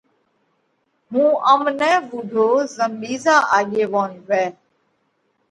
هُون 1.11 1.29
ام 1.51 1.61
نھ 1.79 1.93
وُوڍو 2.09 2.49
زم 2.75 2.91
ٻِيزا 3.01 3.35
آڳيوون 3.57 4.11
وئھ۔ 4.27 4.47